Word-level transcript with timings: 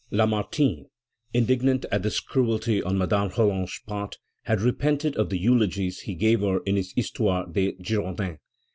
Lamartine, 0.09 0.87
indignant 1.31 1.85
at 1.91 2.01
this 2.01 2.19
cruelty 2.19 2.81
on 2.81 2.97
Madame 2.97 3.29
Roland's 3.37 3.79
part, 3.85 4.17
has 4.45 4.59
repented 4.63 5.15
of 5.15 5.29
the 5.29 5.37
eulogies 5.37 5.99
he 5.99 6.15
gave 6.15 6.39
her 6.41 6.61
in 6.65 6.75
his 6.75 6.91
Histoire 6.93 7.45
des 7.45 7.73
Girondins. 7.73 8.39